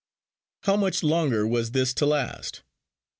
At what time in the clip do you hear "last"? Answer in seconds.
2.07-2.63